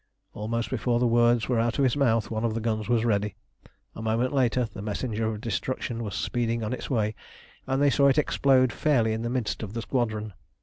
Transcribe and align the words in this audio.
Almost 0.33 0.71
before 0.71 0.99
the 0.99 1.05
words 1.05 1.47
were 1.47 1.59
out 1.59 1.77
of 1.77 1.83
his 1.83 1.95
mouth 1.95 2.31
one 2.31 2.43
of 2.43 2.55
the 2.55 2.59
guns 2.59 2.89
was 2.89 3.05
ready. 3.05 3.35
A 3.95 4.01
moment 4.01 4.33
later 4.33 4.65
the 4.65 4.81
messenger 4.81 5.27
of 5.27 5.41
destruction 5.41 6.03
was 6.03 6.15
speeding 6.15 6.63
on 6.63 6.73
its 6.73 6.89
way, 6.89 7.13
and 7.67 7.79
they 7.79 7.91
saw 7.91 8.07
it 8.07 8.17
explode 8.17 8.73
fairly 8.73 9.13
in 9.13 9.21
the 9.21 9.29
midst 9.29 9.61
of 9.61 9.73
the 9.73 9.81
squadron. 9.83 10.33